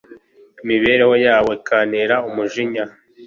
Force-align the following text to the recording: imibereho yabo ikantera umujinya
imibereho 0.63 1.15
yabo 1.25 1.49
ikantera 1.59 2.15
umujinya 2.29 2.83